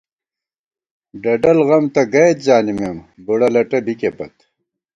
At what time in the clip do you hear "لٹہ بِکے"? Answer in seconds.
3.53-4.09